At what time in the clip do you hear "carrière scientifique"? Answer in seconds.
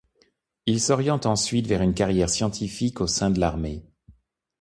1.93-3.01